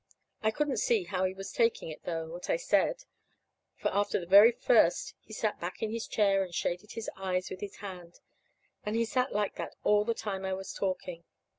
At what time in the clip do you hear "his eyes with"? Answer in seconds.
6.93-7.61